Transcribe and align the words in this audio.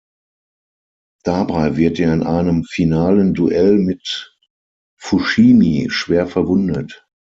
Dabei 1.23 1.77
wird 1.77 1.99
er 1.99 2.11
in 2.11 2.23
einem 2.23 2.63
finalen 2.63 3.35
Duell 3.35 3.77
mit 3.77 4.35
Fushimi 4.99 5.89
schwer 5.91 6.25
verwundet. 6.25 7.05